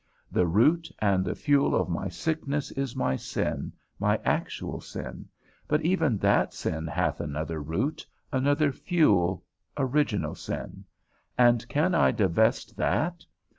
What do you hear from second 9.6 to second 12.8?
original sin; and can I divest